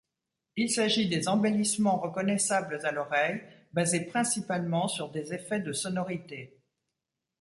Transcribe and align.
Il 0.57 0.71
s'agit 0.71 1.07
des 1.07 1.27
embellissements 1.29 1.99
reconnaissables 1.99 2.79
à 2.83 2.91
l'oreille, 2.91 3.39
basé 3.71 3.99
principalement 3.99 4.87
sur 4.87 5.11
des 5.11 5.31
effets 5.35 5.59
de 5.59 5.73
sonorités. 5.73 6.57